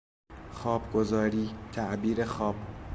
[0.51, 2.55] خوابگزاری، تعبیر خواب